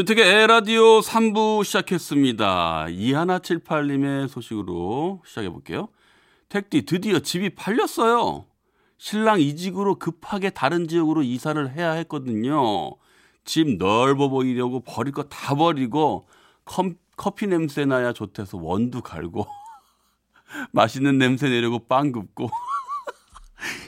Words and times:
윤택의 0.00 0.24
에라디오 0.26 1.00
3부 1.00 1.62
시작했습니다. 1.62 2.86
이하나78님의 2.88 4.28
소식으로 4.28 5.20
시작해볼게요. 5.26 5.88
택디 6.48 6.86
드디어 6.86 7.18
집이 7.18 7.50
팔렸어요. 7.50 8.46
신랑 8.96 9.42
이직으로 9.42 9.96
급하게 9.96 10.48
다른 10.48 10.88
지역으로 10.88 11.22
이사를 11.22 11.70
해야 11.72 11.92
했거든요. 11.92 12.92
집 13.44 13.76
넓어 13.76 14.30
보이려고 14.30 14.80
버릴 14.80 15.12
거 15.12 15.24
다 15.24 15.54
버리고 15.54 16.26
컴, 16.64 16.94
커피 17.18 17.46
냄새 17.46 17.84
나야 17.84 18.14
좋대서 18.14 18.56
원두 18.56 19.02
갈고 19.02 19.46
맛있는 20.72 21.18
냄새 21.18 21.50
내려고 21.50 21.78
빵 21.78 22.10
굽고 22.12 22.48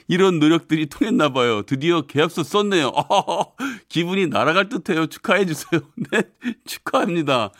이런 0.08 0.38
노력들이 0.38 0.86
통했나 0.86 1.30
봐요. 1.32 1.62
드디어 1.62 2.02
계약서 2.02 2.42
썼네요. 2.42 2.88
어, 2.94 3.54
기분이 3.88 4.26
날아갈 4.28 4.68
듯해요. 4.68 5.06
축하해 5.06 5.46
주세요. 5.46 5.80
네, 6.12 6.22
축하합니다. 6.64 7.50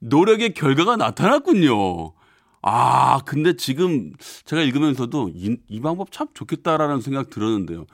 노력의 0.00 0.54
결과가 0.54 0.96
나타났군요. 0.96 2.12
아, 2.62 3.20
근데 3.24 3.56
지금 3.56 4.12
제가 4.44 4.62
읽으면서도 4.62 5.30
이, 5.34 5.56
이 5.68 5.80
방법 5.80 6.12
참 6.12 6.28
좋겠다라는 6.34 7.00
생각 7.00 7.30
들었는데요. 7.30 7.86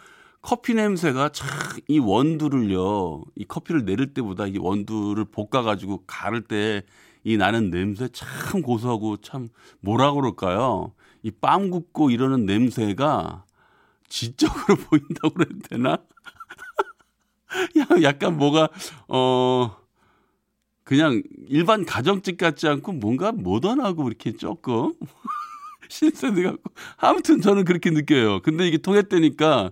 커피 0.43 0.75
냄새가 0.75 1.31
참 1.31 1.49
이 1.89 1.99
원두를요, 1.99 3.25
이 3.37 3.45
커피를 3.45 3.85
내릴 3.85 4.13
때보다 4.15 4.47
이 4.47 4.59
원두를 4.59 5.25
볶아가지고 5.27 6.05
가를 6.07 6.43
때이 6.43 7.37
나는 7.39 7.71
냄새 7.71 8.09
참 8.13 8.63
고소하고 8.63 9.19
참 9.19 9.49
뭐라 9.81 10.13
그럴까요? 10.13 10.93
이 11.23 11.31
빵 11.41 11.71
굽고 11.71 12.11
이러는 12.11 12.47
냄새가 12.47 13.45
지적으로 14.09 14.77
보인다고 14.89 15.35
그래야 15.35 15.59
되나? 15.69 15.99
약간 18.03 18.37
뭐가, 18.37 18.69
어, 19.09 19.77
그냥 20.85 21.23
일반 21.49 21.85
가정집 21.85 22.39
같지 22.39 22.67
않고 22.69 22.93
뭔가 22.93 23.33
모던하고 23.33 24.09
이렇게 24.09 24.33
조금 24.33 24.95
신세대 25.89 26.43
같고. 26.43 26.63
아무튼 26.97 27.41
저는 27.41 27.65
그렇게 27.65 27.91
느껴요. 27.91 28.41
근데 28.43 28.67
이게 28.67 28.79
통했다니까, 28.79 29.71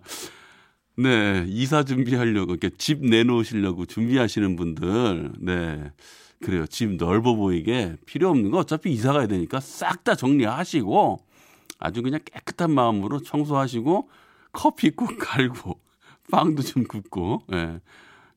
네, 0.98 1.44
이사 1.48 1.84
준비하려고, 1.84 2.52
이렇게 2.52 2.70
집 2.76 3.04
내놓으시려고 3.04 3.84
준비하시는 3.86 4.56
분들, 4.56 5.32
네. 5.40 5.92
그래요. 6.42 6.66
집 6.66 6.96
넓어 6.96 7.34
보이게 7.34 7.96
필요 8.04 8.28
없는 8.28 8.50
거 8.50 8.58
어차피 8.58 8.92
이사 8.92 9.12
가야 9.12 9.26
되니까 9.26 9.58
싹 9.58 10.04
다 10.04 10.14
정리하시고 10.14 11.18
아주 11.78 12.02
그냥 12.02 12.20
깨끗한 12.24 12.70
마음으로 12.70 13.20
청소하시고 13.22 14.08
커피 14.56 14.90
꼭 14.90 15.18
갈고 15.18 15.78
빵도 16.32 16.62
좀 16.62 16.84
굽고 16.84 17.42
예. 17.52 17.80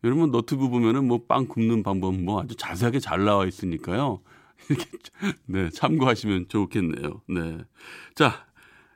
여러분 0.04 0.32
너튜브 0.32 0.68
보면은 0.70 1.08
뭐 1.08 1.26
빵 1.26 1.48
굽는 1.48 1.82
방법 1.82 2.16
뭐 2.16 2.42
아주 2.42 2.56
자세하게 2.56 3.00
잘 3.00 3.24
나와 3.24 3.48
있으니까요. 3.48 4.20
이렇게 4.70 4.86
네, 5.46 5.70
참고하시면 5.70 6.50
좋겠네요. 6.50 7.22
네. 7.30 7.58
자, 8.16 8.46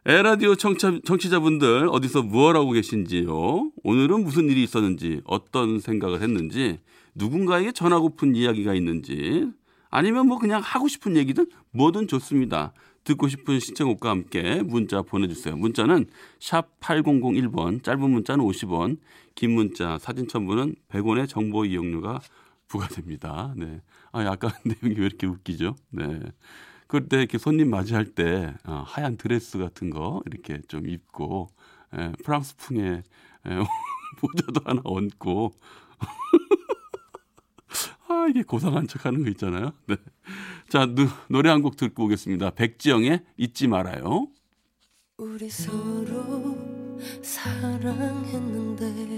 에라디오 0.06 0.56
청취자, 0.56 1.00
청취자분들 1.06 1.88
어디서 1.90 2.24
무엇 2.24 2.56
하고 2.56 2.72
계신지요? 2.72 3.72
오늘은 3.84 4.24
무슨 4.24 4.50
일이 4.50 4.62
있었는지, 4.62 5.22
어떤 5.24 5.80
생각을 5.80 6.22
했는지, 6.22 6.80
누군가에게 7.16 7.72
전하고픈 7.72 8.36
이야기가 8.36 8.74
있는지, 8.74 9.48
아니면 9.90 10.28
뭐 10.28 10.40
그냥 10.40 10.62
하고 10.62 10.90
싶은 10.90 11.16
얘기든 11.16 11.48
뭐든 11.72 12.10
좋습니다. 12.10 12.74
듣고 13.04 13.28
싶은 13.28 13.60
신청곡과 13.60 14.10
함께 14.10 14.62
문자 14.64 15.02
보내주세요. 15.02 15.56
문자는 15.58 16.06
샵 16.40 16.80
8001번, 16.80 17.84
짧은 17.84 18.10
문자는 18.10 18.44
50원, 18.46 18.98
긴 19.36 19.52
문자, 19.52 19.98
사진 19.98 20.28
첨부는 20.28 20.76
100원의 20.90 21.28
정보 21.28 21.66
이용료가 21.66 22.22
부과됩니다. 22.68 23.54
네. 23.58 23.82
아, 24.12 24.24
약간 24.26 24.52
내용이 24.64 25.00
왜 25.00 25.06
이렇게 25.06 25.28
웃기죠? 25.28 25.76
네. 25.90 26.20
그때 26.88 27.18
이렇게 27.18 27.38
손님 27.38 27.70
맞이할 27.70 28.06
때 28.06 28.54
어, 28.66 28.84
하얀 28.86 29.18
드레스 29.18 29.58
같은 29.58 29.90
거 29.90 30.22
이렇게 30.26 30.62
좀 30.68 30.88
입고 30.88 31.50
에, 31.94 32.12
프랑스 32.24 32.56
풍의 32.58 33.04
에, 33.46 33.50
모자도 34.22 34.62
하나 34.64 34.82
얹고 34.84 35.54
아 38.14 38.28
이게 38.30 38.44
고상한 38.44 38.88
척 38.88 39.06
하는 39.06 39.24
거 39.24 39.30
있잖아요. 39.32 39.74
네. 39.88 39.96
자 40.70 40.86
누, 40.86 41.08
노래 41.30 41.50
한 41.50 41.62
곡 41.62 41.78
듣고 41.78 42.06
오겠습니다. 42.06 42.52
백지영의 42.52 43.22
잊지 43.38 43.68
말아요. 43.68 44.28
우리 45.18 45.50
서로 45.50 46.58
사랑했는데 47.22 49.18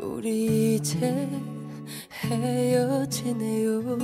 우리 0.00 0.76
이제 0.76 1.28
헤어지네요 2.22 3.98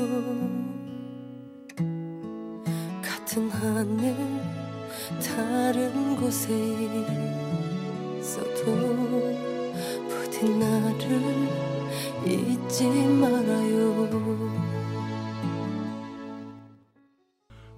같은 3.03 3.49
하늘 3.51 4.17
다른 5.23 6.17
곳에 6.17 6.53
있어도 8.19 9.48
부디 10.39 10.49
나를 10.57 11.49
잊지 12.27 12.89
말아요 13.21 14.49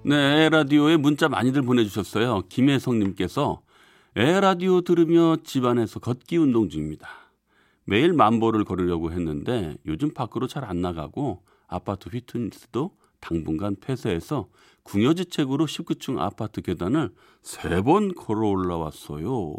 네, 0.03 0.15
에라디오에 0.47 0.97
문자 0.97 1.29
많이들 1.29 1.63
보내주셨어요. 1.63 2.43
김혜성님께서 2.49 3.61
에 4.17 4.41
라디오 4.41 4.81
들으며 4.81 5.37
집안에서 5.45 6.01
걷기 6.01 6.37
운동 6.39 6.69
중입니다. 6.69 7.09
매일 7.85 8.13
만보를 8.13 8.65
걸으려고 8.65 9.13
했는데 9.13 9.77
요즘 9.87 10.13
밖으로 10.13 10.47
잘 10.47 10.65
안 10.65 10.81
나가고 10.81 11.43
아파트 11.69 12.09
휘트니스도 12.09 12.97
당분간 13.21 13.77
폐쇄해서 13.77 14.49
궁여지책으로 14.83 15.67
19층 15.67 16.19
아파트 16.19 16.63
계단을 16.63 17.11
세 17.43 17.83
번 17.83 18.15
걸어 18.15 18.49
올라왔어요. 18.49 19.55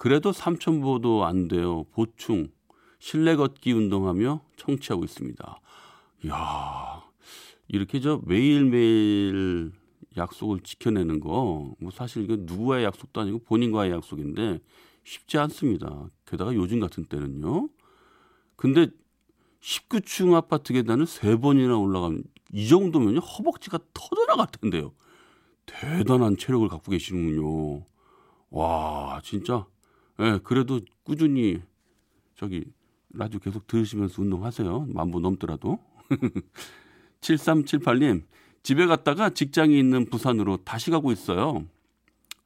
그래도 0.00 0.30
3,000보도 0.30 1.24
안 1.24 1.46
돼요. 1.46 1.84
보충, 1.92 2.48
실내 2.98 3.36
걷기 3.36 3.70
운동하며 3.72 4.40
청취하고 4.56 5.04
있습니다. 5.04 5.60
이야, 6.24 7.04
이렇게 7.68 8.00
저 8.00 8.18
매일매일 8.24 9.72
약속을 10.16 10.60
지켜내는 10.60 11.20
거, 11.20 11.74
뭐 11.78 11.90
사실 11.92 12.22
이거 12.22 12.36
누구와의 12.38 12.86
약속도 12.86 13.20
아니고 13.20 13.40
본인과의 13.40 13.92
약속인데 13.92 14.60
쉽지 15.04 15.36
않습니다. 15.36 16.08
게다가 16.24 16.54
요즘 16.54 16.80
같은 16.80 17.04
때는요. 17.04 17.68
근데 18.56 18.86
19층 19.60 20.32
아파트 20.32 20.72
계단을 20.72 21.04
세 21.04 21.36
번이나 21.36 21.76
올라가면 21.76 22.24
이 22.54 22.68
정도면 22.68 23.18
허벅지가 23.18 23.78
터져나갈 23.92 24.46
텐데요. 24.46 24.94
대단한 25.66 26.38
체력을 26.38 26.66
갖고 26.68 26.90
계시는군요. 26.90 27.84
와, 28.48 29.20
진짜. 29.22 29.66
예, 30.20 30.32
네, 30.32 30.38
그래도 30.42 30.80
꾸준히 31.02 31.62
저기 32.36 32.64
라디오 33.12 33.40
계속 33.40 33.66
들으시면서 33.66 34.20
운동하세요. 34.22 34.86
만보 34.88 35.20
넘더라도. 35.20 35.78
7378님, 37.20 38.24
집에 38.62 38.86
갔다가 38.86 39.30
직장이 39.30 39.78
있는 39.78 40.04
부산으로 40.10 40.58
다시 40.58 40.90
가고 40.90 41.10
있어요. 41.10 41.64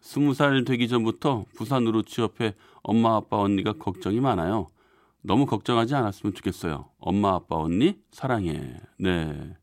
20살 0.01 0.67
되기 0.67 0.87
전부터 0.89 1.47
부산으로 1.57 2.03
취업해 2.03 2.55
엄마, 2.83 3.17
아빠, 3.17 3.39
언니가 3.39 3.73
걱정이 3.73 4.21
많아요. 4.21 4.69
너무 5.23 5.47
걱정하지 5.47 5.95
않았으면 5.95 6.35
좋겠어요. 6.35 6.91
엄마, 6.99 7.35
아빠, 7.35 7.57
언니, 7.57 7.99
사랑해. 8.13 8.77
네. 8.99 9.57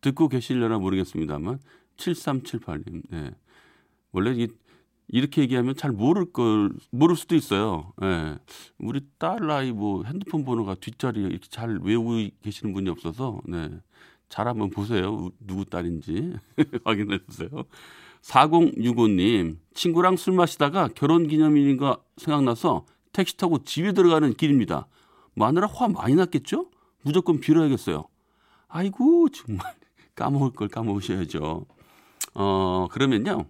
듣고 0.00 0.28
계시려나 0.28 0.78
모르겠습니다만, 0.78 1.58
7378님, 1.96 3.02
네. 3.10 3.30
원래 4.12 4.32
이, 4.32 4.48
이렇게 5.12 5.42
얘기하면 5.42 5.74
잘 5.74 5.90
모를 5.90 6.32
걸, 6.32 6.70
모를 6.90 7.16
수도 7.16 7.34
있어요. 7.34 7.92
예. 8.02 8.38
우리 8.78 9.00
딸 9.18 9.50
아이 9.50 9.72
뭐 9.72 10.04
핸드폰 10.04 10.44
번호가 10.44 10.76
뒷자리에 10.76 11.26
이렇게 11.26 11.48
잘 11.48 11.78
외우고 11.82 12.28
계시는 12.42 12.72
분이 12.72 12.88
없어서, 12.90 13.40
네. 13.46 13.70
잘 14.28 14.46
한번 14.46 14.70
보세요. 14.70 15.30
누구 15.40 15.64
딸인지 15.64 16.34
확인해 16.84 17.18
주세요. 17.28 17.48
4065님, 18.22 19.56
친구랑 19.74 20.16
술 20.16 20.34
마시다가 20.34 20.88
결혼 20.94 21.26
기념일인가 21.26 21.98
생각나서 22.16 22.86
택시 23.12 23.36
타고 23.36 23.64
집에 23.64 23.92
들어가는 23.92 24.34
길입니다. 24.34 24.86
마누라 25.34 25.66
화 25.66 25.88
많이 25.88 26.14
났겠죠? 26.14 26.70
무조건 27.02 27.40
빌어야겠어요. 27.40 28.04
아이고, 28.68 29.28
정말 29.30 29.74
까먹을 30.14 30.50
걸 30.50 30.68
까먹으셔야죠. 30.68 31.66
어, 32.34 32.88
그러면요. 32.92 33.46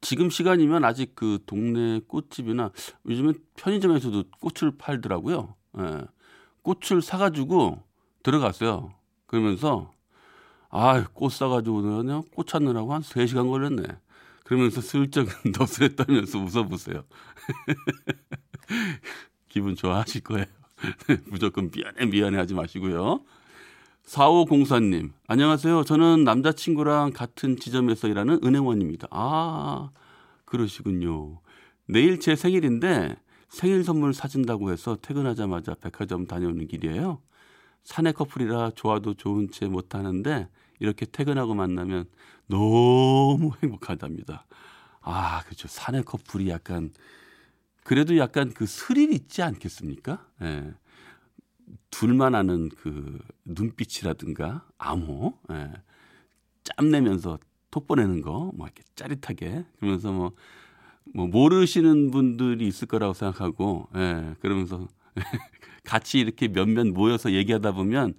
지금 0.00 0.30
시간이면 0.30 0.84
아직 0.84 1.14
그 1.14 1.38
동네 1.46 2.00
꽃집이나 2.06 2.70
요즘은 3.08 3.34
편의점에서도 3.56 4.24
꽃을 4.40 4.72
팔더라고요. 4.78 5.54
예. 5.78 6.04
꽃을 6.62 7.02
사가지고 7.02 7.82
들어갔어요. 8.22 8.92
그러면서 9.26 9.92
아, 10.68 11.04
꽃 11.12 11.32
사가지고 11.32 11.82
그냥 11.82 12.22
꽃 12.34 12.46
찾느라고 12.46 12.92
한 12.92 13.02
3시간 13.02 13.48
걸렸네. 13.48 13.84
그러면서 14.44 14.80
슬쩍 14.80 15.28
너스레 15.58 15.94
떨면서 15.94 16.38
웃어보세요. 16.38 17.04
기분 19.48 19.74
좋아하실 19.74 20.22
거예요. 20.22 20.46
무조건 21.26 21.70
미안해, 21.74 22.06
미안해 22.06 22.36
하지 22.36 22.54
마시고요. 22.54 23.24
4504님, 24.06 25.10
안녕하세요. 25.26 25.82
저는 25.82 26.22
남자친구랑 26.22 27.10
같은 27.10 27.56
지점에서 27.56 28.06
일하는 28.06 28.38
은행원입니다. 28.44 29.08
아, 29.10 29.90
그러시군요. 30.44 31.40
내일 31.88 32.20
제 32.20 32.36
생일인데 32.36 33.16
생일 33.48 33.82
선물 33.82 34.14
사준다고 34.14 34.70
해서 34.70 34.96
퇴근하자마자 35.02 35.74
백화점 35.74 36.26
다녀오는 36.26 36.68
길이에요. 36.68 37.20
사내 37.82 38.12
커플이라 38.12 38.72
좋아도 38.76 39.14
좋은 39.14 39.50
채 39.50 39.66
못하는데 39.66 40.48
이렇게 40.78 41.04
퇴근하고 41.04 41.54
만나면 41.54 42.04
너무 42.46 43.52
행복하답니다. 43.60 44.46
아, 45.00 45.42
그렇죠. 45.44 45.66
사내 45.66 46.02
커플이 46.02 46.48
약간 46.48 46.92
그래도 47.82 48.16
약간 48.18 48.52
그 48.54 48.66
스릴 48.66 49.12
있지 49.12 49.42
않겠습니까? 49.42 50.24
예. 50.42 50.74
둘만 51.90 52.34
아는 52.34 52.68
그 52.68 53.18
눈빛이라든가 53.44 54.66
암호, 54.78 55.38
예. 55.50 55.72
짬내면서 56.64 57.38
톡보내는 57.70 58.22
거, 58.22 58.52
뭐 58.54 58.66
이렇게 58.66 58.82
짜릿하게 58.94 59.64
그러면서 59.78 60.12
뭐, 60.12 60.32
뭐 61.14 61.26
모르시는 61.26 62.10
분들이 62.10 62.66
있을 62.66 62.88
거라고 62.88 63.14
생각하고, 63.14 63.88
예. 63.96 64.34
그러면서 64.40 64.88
같이 65.84 66.18
이렇게 66.18 66.48
몇몇 66.48 66.86
모여서 66.86 67.32
얘기하다 67.32 67.72
보면, 67.72 68.14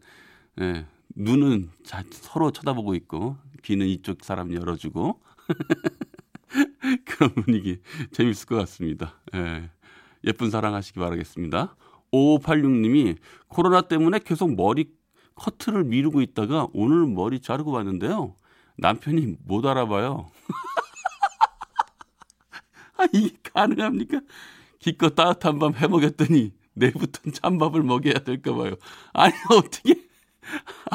예. 0.62 0.86
눈은 1.16 1.70
자, 1.84 2.04
서로 2.12 2.52
쳐다보고 2.52 2.96
있고, 2.96 3.38
귀는 3.64 3.88
이쪽 3.88 4.24
사람 4.24 4.54
열어주고. 4.54 5.22
그런 7.06 7.34
분위기 7.34 7.80
재밌을 8.12 8.48
것 8.48 8.56
같습니다. 8.56 9.20
예. 9.36 9.70
예쁜 10.24 10.50
사랑하시기 10.50 11.00
바라겠습니다. 11.00 11.76
5586님이 12.12 13.18
코로나 13.48 13.81
때문에 13.81 14.19
계속 14.19 14.56
머리 14.56 14.92
커트를 15.36 15.83
미루고 15.83 16.21
있다가 16.21 16.68
오늘 16.74 17.06
머리 17.06 17.39
자르고 17.39 17.71
왔는데요. 17.71 18.36
남편이 18.77 19.38
못 19.45 19.65
알아봐요. 19.65 20.31
아, 22.98 23.07
이게 23.13 23.36
가능합니까? 23.54 24.21
기껏 24.80 25.15
따뜻한 25.15 25.59
밤 25.59 25.74
해먹였더니 25.74 26.54
내일부터 26.74 27.31
찬밥을 27.31 27.83
먹여야 27.83 28.19
될까 28.19 28.54
봐요. 28.54 28.75
아니, 29.13 29.33
어떻게 29.50 30.07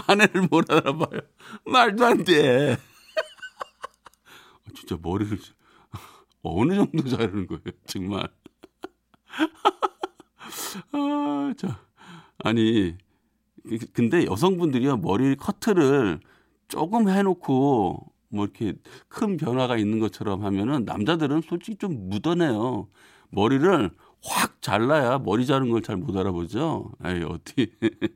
아내를 0.07 0.49
못 0.51 0.71
알아봐요. 0.71 1.21
말도 1.67 2.07
안 2.07 2.25
돼. 2.25 2.77
진짜 4.75 4.97
머리를 5.01 5.39
어느 6.43 6.75
정도 6.75 7.09
자르는 7.09 7.47
거예요, 7.47 7.63
정말. 7.87 8.29
아, 11.53 11.55
자. 11.57 11.79
아니, 12.39 12.97
근데 13.93 14.27
여성분들이요, 14.27 14.99
머리 14.99 15.37
커트를 15.37 16.21
조금 16.69 17.09
해놓고, 17.09 18.13
뭐 18.31 18.45
이렇게 18.45 18.75
큰 19.09 19.37
변화가 19.37 19.77
있는 19.77 19.99
것처럼 20.01 20.45
하면은 20.45 20.85
남자들은 20.85 21.43
솔직히 21.43 21.77
좀 21.79 22.09
묻어내요. 22.09 22.89
머리를 23.31 23.91
확 24.25 24.63
잘라야 24.63 25.19
머리 25.19 25.47
자른 25.47 25.71
걸 25.71 25.83
잘 25.83 25.97
못 25.99 26.17
알아보죠. 26.17 26.93
아이, 27.01 27.23
어떻게. 27.23 27.69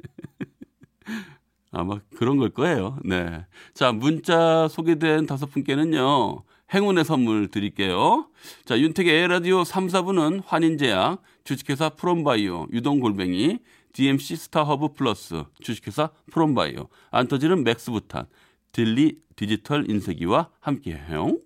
아마 1.73 2.00
그런 2.17 2.37
걸 2.39 2.50
거예요. 2.50 2.99
네. 3.05 3.44
자, 3.75 3.93
문자 3.93 4.69
소개된 4.69 5.27
다섯 5.27 5.47
분께는요, 5.47 6.43
행운의 6.73 7.05
선물 7.05 7.49
드릴게요. 7.49 8.29
자, 8.65 8.79
윤택의 8.79 9.23
에헤라디오 9.23 9.64
3, 9.65 9.87
4부는 9.87 10.43
환인제약, 10.45 11.23
주식회사 11.45 11.91
프롬바이오, 11.91 12.69
유동골뱅이, 12.73 13.59
DMC 13.93 14.37
스타허브 14.37 14.95
플러스, 14.95 15.45
주식회사 15.63 16.11
프롬바이오, 16.33 16.89
안 17.11 17.29
터지는 17.29 17.65
맥스부탄, 17.65 18.27
딜리 18.73 19.21
디지털 19.37 19.89
인쇄기와 19.89 20.51
함께해요. 20.61 21.39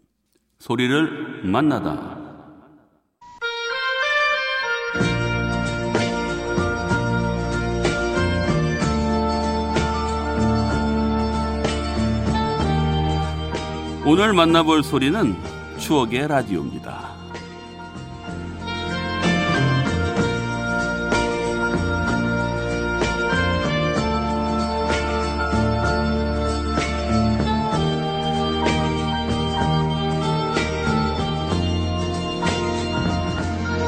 소리를 0.59 1.43
만나다. 1.45 2.30
오늘 14.13 14.33
만나볼 14.33 14.83
소리는 14.83 15.37
추억의 15.79 16.27
라디오입니다. 16.27 17.15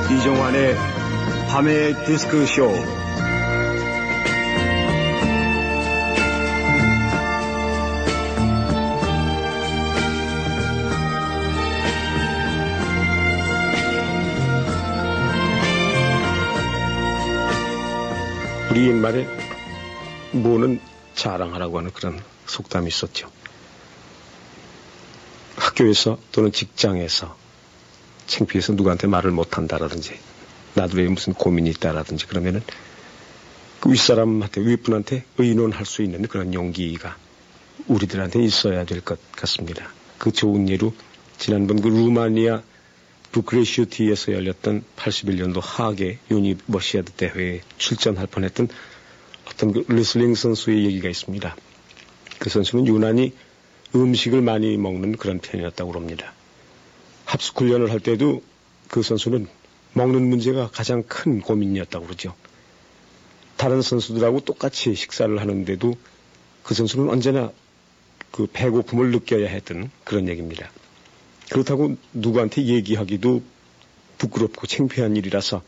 이종환의 0.09 0.77
밤의 1.51 2.05
디스크쇼 2.07 3.02
옛말에 19.03 19.27
뭐는 20.31 20.81
자랑하라고 21.17 21.79
하는 21.79 21.91
그런 21.91 22.23
속담이 22.47 22.87
있었죠. 22.87 23.29
학교에서 25.57 26.21
또는 26.31 26.53
직장에서 26.53 27.37
창피해서 28.29 28.75
누구한테 28.75 29.09
말을 29.09 29.33
못한다라든지 29.33 30.17
나름의 30.75 31.09
무슨 31.09 31.35
고민이 31.35 31.71
있다라든지 31.71 32.27
그러면은 32.27 32.63
그 33.81 33.91
윗사람한테 33.91 34.61
윗분한테 34.61 35.25
의논할 35.37 35.85
수 35.85 36.03
있는 36.03 36.23
그런 36.23 36.55
용기가 36.55 37.17
우리들한테 37.89 38.41
있어야 38.45 38.85
될 38.85 39.01
것 39.01 39.19
같습니다. 39.33 39.91
그 40.19 40.31
좋은 40.31 40.69
예로 40.69 40.95
지난번 41.39 41.81
그 41.81 41.89
루마니아 41.89 42.63
부쿠레슈티에서 43.33 44.33
열렸던 44.33 44.85
81년도 44.97 45.61
하계 45.61 46.19
유니버시아드 46.31 47.13
대회에 47.13 47.63
출전할 47.79 48.27
뻔했던 48.29 48.69
어떤 49.63 49.73
그 49.73 49.85
레슬링 49.93 50.35
선수의 50.35 50.85
얘기가 50.87 51.09
있습니다. 51.09 51.55
그 52.41 52.51
선수는 52.51 52.89
유난히 52.89 53.33
음식을 53.95 54.43
많이 54.43 54.77
먹는 54.77 55.17
그런 55.17 55.39
편이었다고 55.39 55.93
합니다. 55.93 56.33
합숙 57.27 57.61
훈련을 57.61 57.93
할 57.93 58.01
때도 58.01 58.43
그 58.89 59.03
선수는 59.03 59.47
먹는 59.93 60.29
문제가 60.29 60.69
가장 60.69 61.05
큰 61.05 61.41
고민이었다고 61.41 62.07
그러죠. 62.07 62.35
다른 63.57 63.83
선수들하고 63.83 64.41
똑같이 64.41 64.97
식사를 64.97 65.41
하는데도 65.41 65.95
그 66.65 66.75
선수는 66.75 67.09
언제나 67.09 67.53
그 68.33 68.49
배고픔을 68.53 69.13
느껴야 69.13 69.49
했던 69.49 69.93
그런 70.03 70.29
얘기입니다. 70.29 70.73
그렇다고 71.53 71.97
누구한테 72.13 72.65
얘기하기도 72.65 73.43
부끄럽고 74.19 74.67
창피한 74.67 75.15
일이라서 75.15 75.63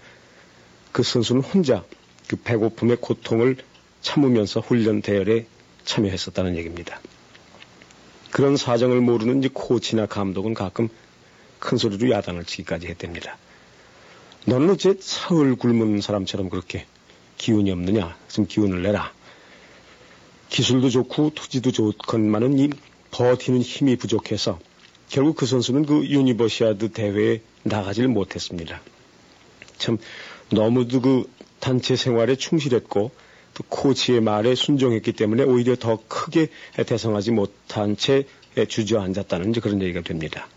그 0.90 1.04
선수는 1.04 1.42
혼자 1.42 1.84
그 2.26 2.34
배고픔의 2.34 2.96
고통을 2.96 3.58
참으면서 4.04 4.60
훈련 4.60 5.02
대열에 5.02 5.46
참여했었다는 5.84 6.56
얘기입니다. 6.56 7.00
그런 8.30 8.56
사정을 8.56 9.00
모르는 9.00 9.38
이제 9.38 9.48
코치나 9.52 10.06
감독은 10.06 10.54
가끔 10.54 10.88
큰 11.58 11.78
소리로 11.78 12.10
야단을 12.10 12.44
치기까지 12.44 12.86
했답니다. 12.86 13.38
너는 14.44 14.70
어째 14.70 14.94
사흘 15.00 15.56
굶은 15.56 16.02
사람처럼 16.02 16.50
그렇게 16.50 16.86
기운이 17.38 17.70
없느냐? 17.72 18.16
좀 18.28 18.46
기운을 18.46 18.82
내라. 18.82 19.10
기술도 20.50 20.90
좋고 20.90 21.32
투지도 21.34 21.72
좋건만은 21.72 22.58
이 22.58 22.70
버티는 23.10 23.62
힘이 23.62 23.96
부족해서 23.96 24.60
결국 25.08 25.36
그 25.36 25.46
선수는 25.46 25.86
그 25.86 26.06
유니버시아드 26.06 26.92
대회에 26.92 27.40
나가질 27.62 28.08
못했습니다. 28.08 28.82
참 29.78 29.96
너무도 30.50 31.00
그 31.00 31.30
단체 31.60 31.96
생활에 31.96 32.36
충실했고 32.36 33.10
또 33.54 33.64
코치의 33.68 34.20
말에 34.20 34.54
순종했기 34.54 35.12
때문에 35.12 35.44
오히려 35.44 35.76
더 35.76 35.98
크게 36.08 36.48
대성하지 36.86 37.30
못한 37.30 37.96
채 37.96 38.24
주저앉았다는 38.68 39.52
그런 39.52 39.80
얘기가 39.82 40.02
됩니다. 40.02 40.48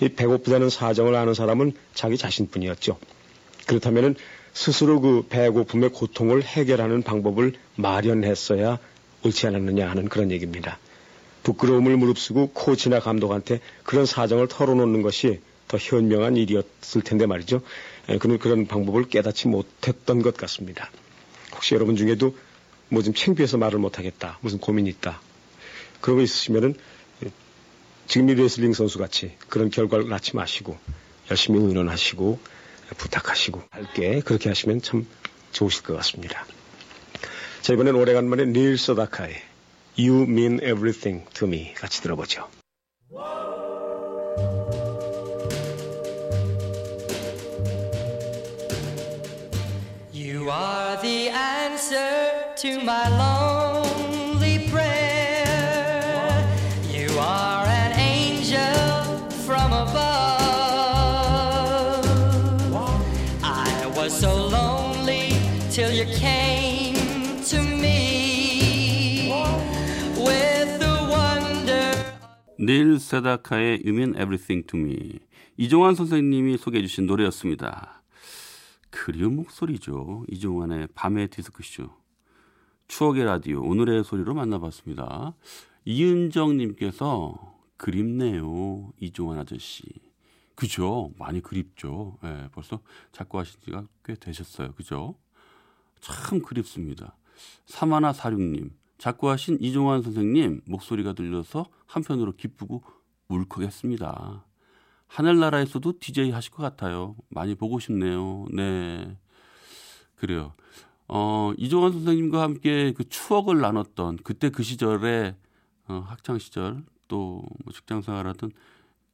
이 0.00 0.08
배고프다는 0.08 0.68
사정을 0.68 1.14
아는 1.14 1.34
사람은 1.34 1.72
자기 1.94 2.18
자신뿐이었죠. 2.18 2.98
그렇다면 3.66 4.14
스스로 4.52 5.00
그 5.00 5.26
배고픔의 5.28 5.90
고통을 5.90 6.42
해결하는 6.42 7.02
방법을 7.02 7.54
마련했어야 7.76 8.78
옳지 9.24 9.46
않았느냐 9.46 9.88
하는 9.88 10.08
그런 10.08 10.30
얘기입니다. 10.30 10.78
부끄러움을 11.42 11.96
무릅쓰고 11.96 12.50
코치나 12.52 13.00
감독한테 13.00 13.60
그런 13.84 14.06
사정을 14.06 14.48
털어놓는 14.48 15.02
것이 15.02 15.40
더 15.68 15.78
현명한 15.78 16.36
일이었을 16.36 17.02
텐데 17.04 17.26
말이죠. 17.26 17.60
예, 18.08 18.18
그는 18.18 18.38
그런 18.38 18.66
방법을 18.66 19.04
깨닫지 19.08 19.48
못했던 19.48 20.22
것 20.22 20.36
같습니다. 20.36 20.90
혹시 21.66 21.74
여러분 21.74 21.96
중에도 21.96 22.36
뭐 22.90 23.02
좀 23.02 23.12
창피해서 23.12 23.58
말을 23.58 23.80
못하겠다, 23.80 24.38
무슨 24.40 24.58
고민이 24.60 24.88
있다, 24.88 25.20
그런 26.00 26.18
거 26.18 26.22
있으시면은 26.22 26.76
지금 28.06 28.28
이 28.28 28.34
레슬링 28.34 28.72
선수 28.72 28.98
같이 28.98 29.32
그런 29.48 29.70
결과를 29.70 30.08
낳지 30.08 30.36
마시고 30.36 30.78
열심히 31.28 31.58
의논하시고 31.58 32.38
부탁하시고 32.98 33.64
할게 33.70 34.20
그렇게 34.24 34.48
하시면 34.48 34.80
참 34.80 35.08
좋으실 35.50 35.82
것 35.82 35.96
같습니다. 35.96 36.46
자 37.62 37.72
이번엔 37.72 37.96
오래간만에 37.96 38.44
닐 38.46 38.78
서다카의 38.78 39.34
You 39.98 40.22
Mean 40.22 40.60
Everything 40.62 41.28
to 41.34 41.48
Me 41.48 41.74
같이 41.74 42.00
들어보죠. 42.00 42.48
To 52.56 52.80
my 52.80 53.06
lonely 53.10 54.66
prayer. 54.70 55.44
You 56.90 57.18
are 57.18 57.66
an 57.66 57.92
angel 58.00 59.28
from 59.44 59.74
above. 59.74 60.06
I 63.42 63.92
was 63.94 64.18
so 64.18 64.34
lonely 64.48 65.34
till 65.70 65.92
you 65.92 66.06
came 66.16 66.94
to 67.44 67.60
me 67.60 69.30
with 70.16 70.78
the 70.80 70.96
wonder. 71.10 71.92
닐 72.58 72.98
세다카의 72.98 73.82
You 73.84 73.92
Mean 73.92 74.14
Everything 74.16 74.66
to 74.66 74.80
Me 74.80 75.18
이종환 75.58 75.94
선생님이 75.94 76.56
소개해 76.56 76.80
주신 76.80 77.04
노래였습니다. 77.04 78.02
그리운 78.88 79.36
목소리죠. 79.36 80.24
이종환의 80.30 80.88
밤의 80.94 81.28
디스크쇼 81.28 82.05
추억의 82.88 83.24
라디오 83.24 83.62
오늘의 83.62 84.04
소리로 84.04 84.34
만나봤습니다. 84.34 85.34
이은정님께서 85.84 87.56
그립네요. 87.76 88.92
이종환 89.00 89.38
아저씨. 89.38 89.84
그죠? 90.54 91.12
많이 91.18 91.42
그립죠. 91.42 92.16
예, 92.24 92.48
벌써 92.52 92.80
작고 93.12 93.38
하신 93.38 93.60
지가 93.60 93.86
꽤 94.04 94.14
되셨어요. 94.14 94.72
그죠? 94.72 95.16
참 96.00 96.40
그립습니다. 96.40 97.16
사마나 97.66 98.12
사륙님, 98.12 98.70
작고 98.98 99.28
하신 99.28 99.58
이종환 99.60 100.02
선생님 100.02 100.62
목소리가 100.64 101.12
들려서 101.12 101.66
한편으로 101.86 102.32
기쁘고 102.32 102.82
울컥했습니다. 103.28 104.44
하늘나라에서도 105.08 105.98
DJ 106.00 106.30
하실 106.30 106.52
것 106.52 106.62
같아요. 106.62 107.16
많이 107.28 107.54
보고 107.54 107.78
싶네요. 107.78 108.46
네. 108.50 109.18
그래요. 110.16 110.54
어, 111.08 111.52
이종환 111.56 111.92
선생님과 111.92 112.42
함께 112.42 112.92
그 112.92 113.08
추억을 113.08 113.60
나눴던 113.60 114.18
그때 114.24 114.50
그 114.50 114.62
시절에 114.62 115.36
어, 115.88 116.04
학창 116.06 116.38
시절 116.38 116.84
또 117.08 117.44
뭐 117.64 117.72
직장 117.72 118.02
생활하던 118.02 118.52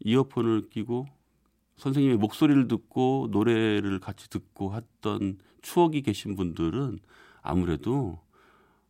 이어폰을 0.00 0.68
끼고 0.68 1.06
선생님의 1.76 2.18
목소리를 2.18 2.68
듣고 2.68 3.28
노래를 3.30 3.98
같이 3.98 4.28
듣고 4.28 4.74
했던 4.74 5.38
추억이 5.62 6.02
계신 6.02 6.36
분들은 6.36 6.98
아무래도 7.40 8.20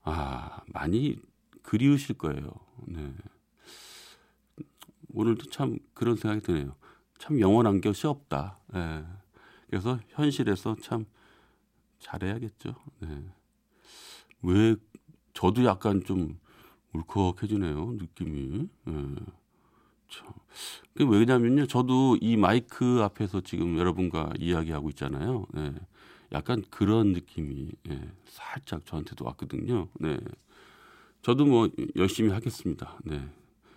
아, 0.02 0.60
많이 0.66 1.16
그리우실 1.62 2.18
거예요. 2.18 2.52
네. 2.86 3.14
오늘도 5.14 5.50
참 5.50 5.78
그런 5.94 6.16
생각이 6.16 6.42
드네요. 6.44 6.74
참 7.18 7.38
영원한 7.38 7.80
것이 7.80 8.06
없다. 8.06 8.58
예. 8.74 9.04
그래서 9.68 10.00
현실에서 10.08 10.76
참 10.82 11.06
잘해야겠죠. 12.02 12.74
네. 13.00 13.24
왜 14.42 14.76
저도 15.32 15.64
약간 15.64 16.02
좀 16.04 16.38
울컥해지네요 16.92 17.92
느낌이. 17.92 18.68
예. 18.88 18.92
참. 20.08 20.28
그 20.94 21.08
왜냐면요, 21.08 21.66
저도 21.66 22.18
이 22.20 22.36
마이크 22.36 23.00
앞에서 23.02 23.40
지금 23.40 23.78
여러분과 23.78 24.34
이야기하고 24.38 24.90
있잖아요. 24.90 25.46
네. 25.54 25.72
약간 26.32 26.62
그런 26.70 27.12
느낌이 27.12 27.70
예. 27.88 28.10
살짝 28.26 28.84
저한테도 28.84 29.24
왔거든요. 29.24 29.88
네. 30.00 30.18
저도 31.22 31.46
뭐 31.46 31.70
열심히 31.96 32.30
하겠습니다. 32.30 32.98
네. 33.04 33.26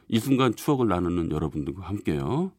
이 0.08 0.20
순간 0.20 0.56
추억을 0.56 0.88
나누는 0.88 1.32
여러분들과 1.32 1.88
함께요. 1.88 2.52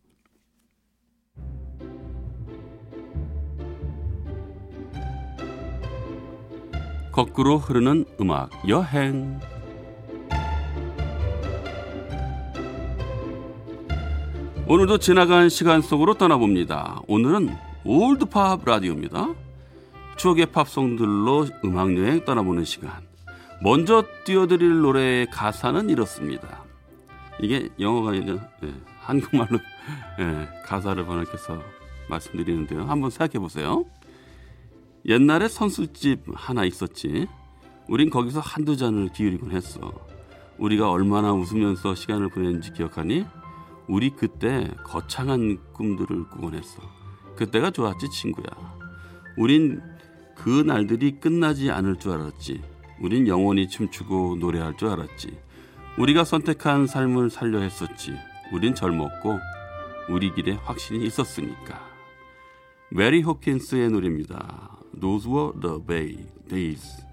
거꾸로 7.16 7.56
흐르는 7.56 8.04
음악 8.20 8.50
여행 8.68 9.40
오늘도 14.66 14.98
지나간 14.98 15.48
시간 15.48 15.80
속으로 15.80 16.12
떠나봅니다. 16.12 17.00
오늘은 17.08 17.56
올드팝 17.86 18.66
라디오입니다. 18.66 19.32
추억의 20.18 20.52
팝송들로 20.52 21.46
음악 21.64 21.96
여행 21.96 22.22
떠나보는 22.22 22.66
시간. 22.66 22.92
먼저 23.62 24.04
띄워드릴 24.26 24.82
노래의 24.82 25.28
가사는 25.30 25.88
이렇습니다. 25.88 26.64
이게 27.40 27.70
영어가 27.80 28.10
아니라 28.10 28.46
예, 28.62 28.74
한국말로 29.00 29.58
예, 30.20 30.48
가사를 30.66 31.02
번역해서 31.06 31.62
말씀드리는데요. 32.10 32.84
한번 32.84 33.08
생각해 33.08 33.38
보세요. 33.38 33.86
옛날에 35.08 35.46
선술집 35.46 36.24
하나 36.34 36.64
있었지. 36.64 37.28
우린 37.88 38.10
거기서 38.10 38.40
한두 38.40 38.76
잔을 38.76 39.12
기울이곤 39.12 39.52
했어. 39.52 39.92
우리가 40.58 40.90
얼마나 40.90 41.32
웃으면서 41.32 41.94
시간을 41.94 42.30
보냈는지 42.30 42.72
기억하니? 42.72 43.24
우리 43.86 44.10
그때 44.10 44.68
거창한 44.82 45.58
꿈들을 45.72 46.28
꾸곤 46.30 46.54
했어. 46.54 46.82
그때가 47.36 47.70
좋았지, 47.70 48.10
친구야. 48.10 48.46
우린 49.36 49.80
그 50.34 50.62
날들이 50.66 51.20
끝나지 51.20 51.70
않을 51.70 52.00
줄 52.00 52.12
알았지. 52.12 52.62
우린 53.00 53.28
영원히 53.28 53.68
춤추고 53.68 54.38
노래할 54.40 54.76
줄 54.76 54.88
알았지. 54.88 55.38
우리가 55.98 56.24
선택한 56.24 56.88
삶을 56.88 57.30
살려 57.30 57.60
했었지. 57.60 58.16
우린 58.52 58.74
젊었고 58.74 59.38
우리 60.08 60.34
길에 60.34 60.54
확신이 60.54 61.04
있었으니까. 61.06 61.80
메리 62.90 63.22
호킨스의 63.22 63.90
노래입니다. 63.90 64.75
Those 64.98 65.26
were 65.26 65.52
the 65.52 65.78
bay 65.78 66.16
days. 66.48 67.05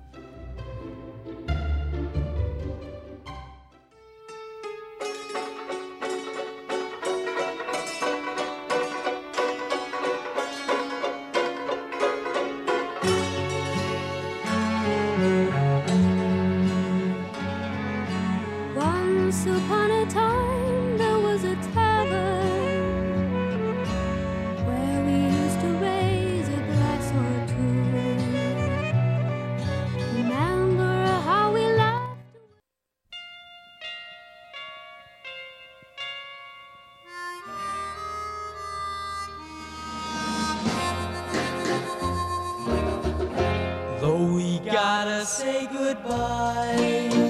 gotta 45.23 45.25
say 45.25 45.69
goodbye 45.71 47.21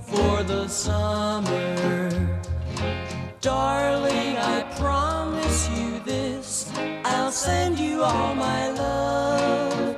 for 0.00 0.42
the 0.44 0.66
summer, 0.66 2.08
darling, 3.42 4.38
I 4.38 4.64
promise 4.80 5.68
you 5.68 6.00
this 6.06 6.72
I'll 7.04 7.30
send 7.30 7.78
you 7.78 8.02
all 8.02 8.34
my 8.34 8.70
love 8.70 9.96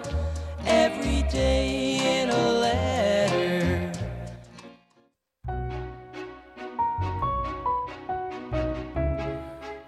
every 0.66 1.22
day 1.30 2.22
in 2.22 2.30
a 2.30 2.46
letter. 2.64 3.92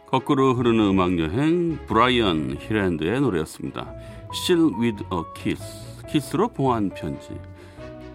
거꾸로 0.07 0.55
흐르는 0.55 0.91
음악 0.91 1.19
여행 1.19 1.85
브라이언 1.89 2.59
히랜드의 2.61 3.21
노래였습니다. 3.21 3.93
Still 4.33 4.71
with 4.79 5.03
a 5.13 5.25
kiss. 5.35 5.82
키스로 6.14 6.50
봉한 6.50 6.92
편지. 6.92 7.36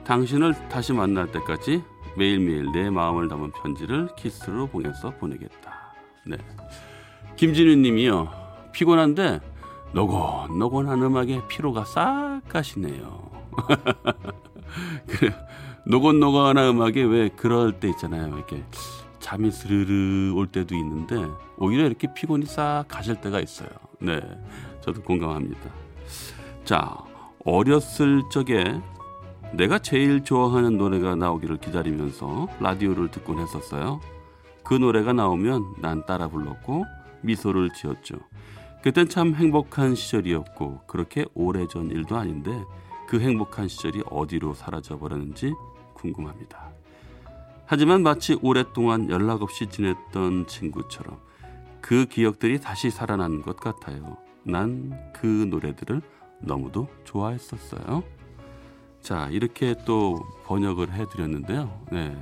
당신을 0.04 0.68
다시 0.68 0.92
만날 0.92 1.32
때까지 1.32 1.82
매일매일 2.16 2.70
내 2.70 2.90
마음을 2.90 3.26
담은 3.26 3.50
편지를 3.50 4.08
키스로 4.16 4.68
봉해서 4.68 5.10
보내겠다. 5.18 5.94
네. 6.24 6.36
김진우 7.34 7.74
님이요. 7.74 8.32
피곤한데 8.70 9.40
노곤노곤한 9.94 11.02
음악에 11.02 11.42
피로가 11.48 11.84
싹 11.84 12.42
가시네요. 12.48 13.30
그래 15.08 15.34
노곤노곤한 15.84 16.68
음악에 16.68 17.02
왜 17.02 17.28
그럴 17.30 17.80
때 17.80 17.88
있잖아요. 17.88 18.28
이렇게 18.28 18.62
잠이 19.18 19.50
스르르 19.50 20.34
올 20.36 20.46
때도 20.46 20.76
있는데 20.76 21.16
오히려 21.56 21.86
이렇게 21.86 22.06
피곤이 22.14 22.46
싹 22.46 22.84
가실 22.86 23.20
때가 23.20 23.40
있어요. 23.40 23.70
네, 23.98 24.20
저도 24.82 25.02
공감합니다. 25.02 25.68
자, 26.64 27.07
어렸을 27.44 28.22
적에 28.30 28.80
내가 29.52 29.78
제일 29.78 30.22
좋아하는 30.24 30.76
노래가 30.76 31.14
나오기를 31.14 31.58
기다리면서 31.58 32.48
라디오를 32.60 33.10
듣곤 33.10 33.38
했었어요. 33.38 34.00
그 34.64 34.74
노래가 34.74 35.12
나오면 35.12 35.76
난 35.80 36.04
따라 36.04 36.28
불렀고 36.28 36.84
미소를 37.22 37.70
지었죠. 37.72 38.16
그땐 38.82 39.08
참 39.08 39.34
행복한 39.34 39.94
시절이었고 39.94 40.82
그렇게 40.86 41.24
오래전 41.34 41.90
일도 41.90 42.16
아닌데 42.16 42.64
그 43.08 43.20
행복한 43.20 43.68
시절이 43.68 44.02
어디로 44.10 44.54
사라져 44.54 44.98
버렸는지 44.98 45.54
궁금합니다. 45.94 46.70
하지만 47.64 48.02
마치 48.02 48.38
오랫동안 48.42 49.10
연락 49.10 49.42
없이 49.42 49.66
지냈던 49.68 50.46
친구처럼 50.46 51.18
그 51.80 52.04
기억들이 52.06 52.60
다시 52.60 52.90
살아나는 52.90 53.42
것 53.42 53.56
같아요. 53.56 54.18
난 54.44 55.08
그 55.20 55.26
노래들을 55.50 56.00
너무도 56.40 56.88
좋아했었어요. 57.04 58.02
자, 59.00 59.28
이렇게 59.30 59.74
또 59.84 60.24
번역을 60.44 60.92
해드렸는데요. 60.92 61.80
네. 61.92 62.16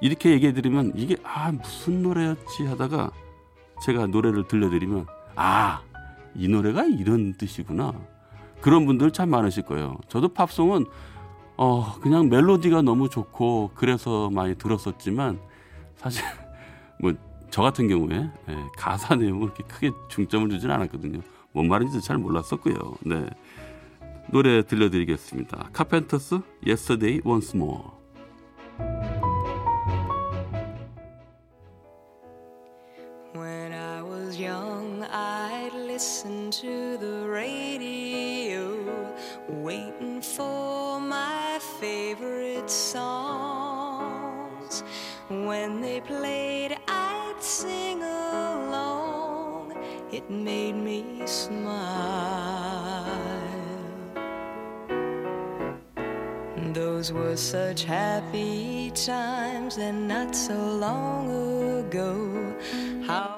이렇게 0.00 0.30
얘기해드리면 0.32 0.92
이게, 0.96 1.16
아, 1.22 1.52
무슨 1.52 2.02
노래였지 2.02 2.66
하다가 2.66 3.10
제가 3.84 4.06
노래를 4.06 4.46
들려드리면, 4.46 5.06
아, 5.36 5.82
이 6.34 6.48
노래가 6.48 6.84
이런 6.84 7.34
뜻이구나. 7.34 7.94
그런 8.60 8.86
분들 8.86 9.12
참 9.12 9.30
많으실 9.30 9.64
거예요. 9.64 9.98
저도 10.08 10.28
팝송은, 10.28 10.84
어, 11.56 11.94
그냥 12.00 12.28
멜로디가 12.28 12.82
너무 12.82 13.08
좋고, 13.08 13.70
그래서 13.74 14.30
많이 14.30 14.54
들었었지만, 14.56 15.40
사실, 15.96 16.24
뭐, 17.00 17.12
저 17.50 17.62
같은 17.62 17.88
경우에, 17.88 18.30
예, 18.48 18.56
가사 18.76 19.16
내용을 19.16 19.52
그렇게 19.52 19.64
크게 19.64 19.90
중점을 20.08 20.48
두진 20.48 20.70
않았거든요. 20.70 21.20
뭔 21.52 21.68
말인지도 21.68 22.00
잘 22.00 22.18
몰랐었고요. 22.18 22.74
네. 23.04 23.26
노래 24.30 24.62
들려드리겠습니다. 24.64 25.70
카펜터스 25.72 26.40
Yesterday 26.64 27.20
Once 27.24 27.56
More. 27.56 28.00
It 50.12 50.28
made 50.28 50.72
me 50.74 51.04
smile. 51.24 53.06
Those 56.74 57.12
were 57.12 57.36
such 57.36 57.84
happy 57.84 58.90
times, 58.90 59.78
and 59.78 60.08
not 60.08 60.34
so 60.34 60.54
long 60.54 61.30
ago. 61.86 62.56
How 63.06 63.36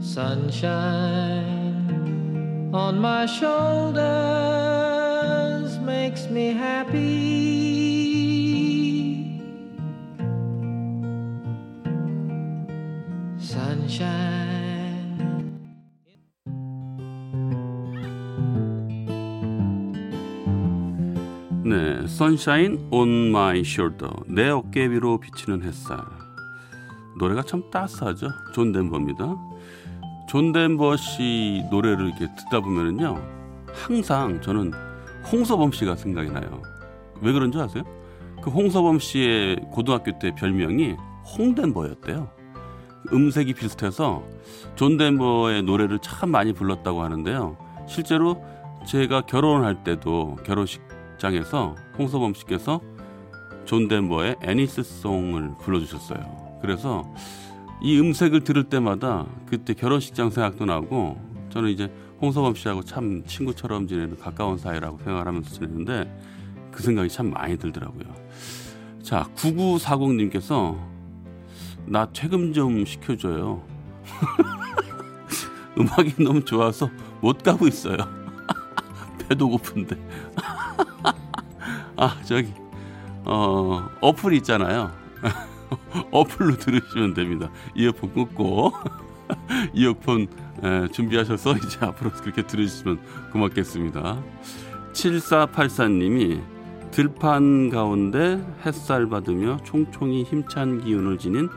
Sunshine 0.00 1.59
on 2.72 3.00
my 3.00 3.26
shoulders 3.26 4.00
makes 5.80 6.28
me 6.28 6.52
happy. 6.52 7.00
Sunshine. 13.38 14.30
네, 21.64 22.04
Sunshine 22.04 22.88
on 22.92 23.30
My 23.30 23.60
Shoulder. 23.60 24.10
내 24.26 24.48
어깨 24.48 24.88
위로 24.88 25.18
비치는 25.18 25.62
햇살. 25.62 25.98
노래가 27.18 27.42
참 27.42 27.68
따스하죠. 27.70 28.28
존 28.54 28.72
덴버입니다. 28.72 29.36
존 30.30 30.52
덴버 30.52 30.96
씨 30.96 31.64
노래를 31.72 32.06
이렇게 32.06 32.28
듣다 32.36 32.60
보면은요, 32.60 33.20
항상 33.66 34.40
저는 34.40 34.70
홍서범 35.32 35.72
씨가 35.72 35.96
생각이 35.96 36.30
나요. 36.30 36.62
왜 37.20 37.32
그런 37.32 37.50
줄 37.50 37.60
아세요? 37.60 37.82
그 38.40 38.48
홍서범 38.48 39.00
씨의 39.00 39.56
고등학교 39.72 40.16
때 40.20 40.32
별명이 40.36 40.94
홍덴버였대요. 41.36 42.30
음색이 43.12 43.54
비슷해서 43.54 44.22
존 44.76 44.96
덴버의 44.98 45.64
노래를 45.64 45.98
참 45.98 46.30
많이 46.30 46.52
불렀다고 46.52 47.02
하는데요. 47.02 47.56
실제로 47.88 48.40
제가 48.86 49.22
결혼할 49.22 49.82
때도 49.82 50.36
결혼식장에서 50.44 51.74
홍서범 51.98 52.34
씨께서 52.34 52.80
존 53.64 53.88
덴버의 53.88 54.36
Annie's 54.42 54.84
Song을 54.84 55.56
불러주셨어요. 55.58 56.60
그래서 56.62 57.02
이 57.82 57.98
음색을 57.98 58.44
들을 58.44 58.64
때마다 58.64 59.26
그때 59.46 59.74
결혼식장 59.74 60.30
생각도 60.30 60.66
나고 60.66 61.18
저는 61.50 61.70
이제 61.70 61.90
홍서범 62.20 62.54
씨하고 62.54 62.82
참 62.82 63.24
친구처럼 63.26 63.88
지내는 63.88 64.18
가까운 64.18 64.58
사이라고 64.58 64.98
생각을 64.98 65.26
하면서 65.26 65.50
지냈는데 65.50 66.12
그 66.70 66.82
생각이 66.82 67.08
참 67.08 67.30
많이 67.30 67.56
들더라고요. 67.56 68.04
자, 69.02 69.26
9940님께서 69.36 70.78
나 71.86 72.06
퇴근 72.12 72.52
좀 72.52 72.84
시켜줘요. 72.84 73.62
음악이 75.78 76.22
너무 76.22 76.44
좋아서 76.44 76.90
못 77.20 77.42
가고 77.42 77.66
있어요. 77.66 77.96
배도 79.28 79.48
고픈데. 79.48 79.96
아, 81.96 82.16
저기, 82.24 82.52
어, 83.24 83.88
어플 84.00 84.34
있잖아요. 84.34 84.90
어플로 86.10 86.56
들으시면 86.56 87.14
됩니다. 87.14 87.50
이어폰 87.74 88.12
꽂고 88.12 88.72
이어폰 89.74 90.28
에, 90.62 90.88
준비하셔서 90.88 91.56
이제 91.56 91.78
앞으로 91.80 92.10
그렇게 92.10 92.42
들으시면 92.46 93.00
고맙겠습니다. 93.32 94.22
7484님이 94.92 96.42
들판 96.90 97.70
가운데 97.70 98.44
햇살 98.66 99.08
받으며 99.08 99.58
총총히 99.64 100.24
힘찬 100.24 100.82
기운을 100.82 101.18
지닌 101.18 101.48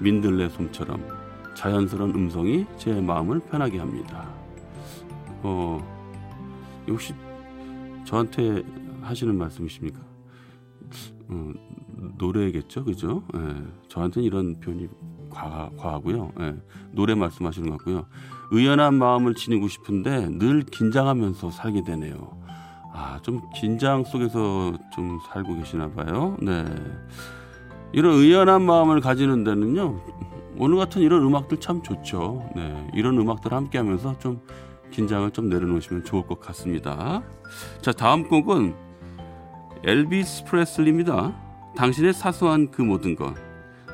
민들레 0.00 0.50
솜처럼 0.50 1.02
자연스러운 1.54 2.14
음성이 2.14 2.66
제 2.76 2.92
마음을 3.00 3.40
편하게 3.40 3.78
합니다. 3.78 4.28
어, 5.42 5.80
혹시 6.88 7.14
저한테 8.04 8.62
하시는 9.02 9.36
말씀이십니까? 9.36 10.11
어, 11.32 11.52
노래겠죠, 12.18 12.84
그죠? 12.84 13.22
예, 13.34 13.40
저한테는 13.88 14.26
이런 14.26 14.60
표현이 14.60 14.88
과, 15.30 15.70
과하고요. 15.78 16.32
예, 16.40 16.56
노래 16.92 17.14
말씀하시는 17.14 17.70
것 17.70 17.78
같고요. 17.78 18.06
의연한 18.50 18.94
마음을 18.94 19.34
지니고 19.34 19.68
싶은데 19.68 20.28
늘 20.38 20.62
긴장하면서 20.62 21.50
살게 21.50 21.82
되네요. 21.84 22.42
아, 22.94 23.18
좀 23.22 23.40
긴장 23.54 24.04
속에서 24.04 24.74
좀 24.92 25.18
살고 25.28 25.56
계시나 25.56 25.90
봐요. 25.90 26.36
네. 26.42 26.64
이런 27.92 28.14
의연한 28.14 28.62
마음을 28.62 29.00
가지는 29.00 29.44
데는요, 29.44 29.98
오늘 30.58 30.76
같은 30.76 31.00
이런 31.00 31.22
음악들 31.22 31.58
참 31.60 31.82
좋죠. 31.82 32.50
네. 32.54 32.90
이런 32.94 33.18
음악들 33.18 33.52
함께 33.52 33.78
하면서 33.78 34.18
좀 34.18 34.40
긴장을 34.90 35.30
좀 35.30 35.48
내려놓으시면 35.48 36.04
좋을 36.04 36.26
것 36.26 36.38
같습니다. 36.40 37.22
자, 37.80 37.92
다음 37.92 38.28
곡은 38.28 38.74
엘비스 39.84 40.44
프레슬리입니다. 40.44 41.34
당신의 41.76 42.12
사소한 42.12 42.70
그 42.70 42.82
모든 42.82 43.16
것. 43.16 43.34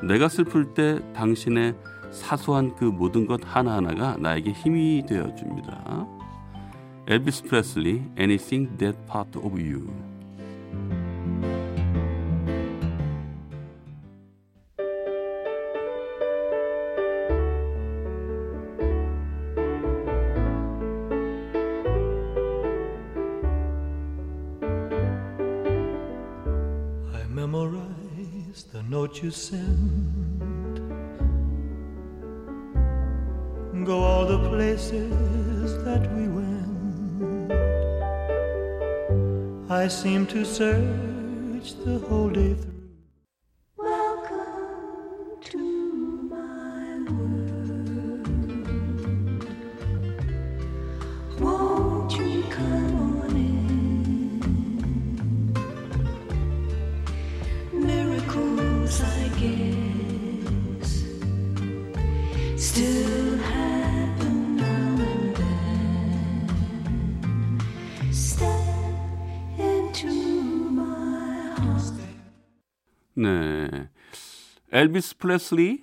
내가 0.02 0.28
슬플 0.28 0.74
때 0.74 1.00
당신의 1.14 1.74
사소한 2.10 2.76
그 2.76 2.84
모든 2.84 3.26
것 3.26 3.40
하나하나가 3.42 4.18
나에게 4.18 4.52
힘이 4.52 5.02
되어 5.08 5.34
줍니다. 5.34 6.06
엘비스 7.06 7.44
프레슬리 7.44 8.02
Anything 8.18 8.76
That 8.76 8.98
Part 9.10 9.38
of 9.38 9.58
You 9.58 9.88
you 29.22 29.30
send. 29.30 30.78
Go 33.84 33.98
all 33.98 34.26
the 34.26 34.38
places 34.50 35.84
that 35.84 36.02
we 36.14 36.28
went. 36.28 37.52
I 39.70 39.88
seem 39.88 40.26
to 40.26 40.44
search 40.44 41.74
the 41.84 41.98
whole 42.08 42.30
day 42.30 42.54
엘비스 74.78 75.18
플레슬리 75.18 75.82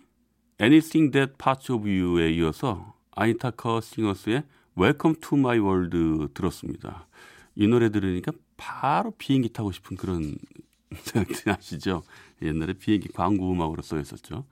Anything 0.61 1.11
That 1.11 1.33
Parts 1.37 1.69
of 1.69 1.85
You에 1.85 2.31
이어서 2.31 2.93
아니타 3.11 3.51
커 3.51 3.81
싱어스의 3.81 4.43
Welcome 4.77 5.19
to 5.19 5.37
My 5.37 5.59
World 5.59 6.33
들었습니다. 6.33 7.05
이 7.55 7.67
노래 7.67 7.89
들으니까 7.89 8.31
바로 8.55 9.11
비행기 9.17 9.49
타고 9.49 9.73
싶은 9.73 9.97
그런 9.97 10.37
생각이 10.95 11.41
나시죠? 11.45 12.03
옛날에 12.41 12.71
비행기 12.71 13.09
광고 13.09 13.51
음악으로 13.51 13.81
써 13.81 13.99
있었죠. 13.99 14.45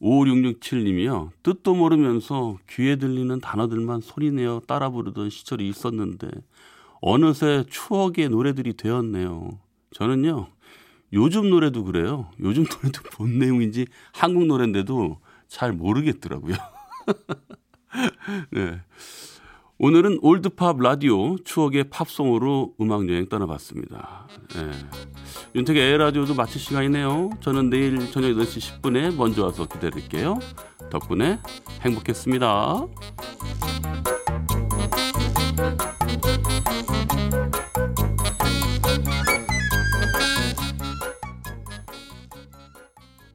5667님이요. 0.00 1.28
뜻도 1.42 1.74
모르면서 1.74 2.56
귀에 2.70 2.96
들리는 2.96 3.40
단어들만 3.40 4.00
소리내어 4.00 4.62
따라 4.66 4.88
부르던 4.88 5.28
시절이 5.28 5.68
있었는데 5.68 6.30
어느새 7.02 7.66
추억의 7.68 8.30
노래들이 8.30 8.72
되었네요. 8.72 9.58
저는요. 9.90 10.48
요즘 11.12 11.50
노래도 11.50 11.84
그래요. 11.84 12.28
요즘 12.40 12.64
노래도 12.64 13.02
뭔 13.18 13.38
내용인지 13.38 13.86
한국 14.12 14.46
노래인데도 14.46 15.18
잘 15.48 15.72
모르겠더라고요. 15.72 16.56
네. 18.50 18.80
오늘은 19.78 20.20
올드팝 20.22 20.78
라디오 20.80 21.36
추억의 21.38 21.90
팝송으로 21.90 22.74
음악 22.80 23.08
여행 23.08 23.28
떠나봤습니다. 23.28 24.28
네. 24.54 24.70
윤택의 25.56 25.94
에라디오도 25.94 26.34
마칠 26.34 26.60
시간이네요. 26.60 27.30
저는 27.40 27.68
내일 27.68 27.98
저녁 28.12 28.28
8시 28.28 28.80
10분에 28.80 29.14
먼저 29.16 29.44
와서 29.44 29.66
기다릴게요. 29.66 30.38
덕분에 30.90 31.40
행복했습니다. 31.80 32.86